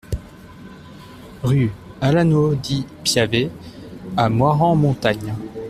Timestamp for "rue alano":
1.43-2.55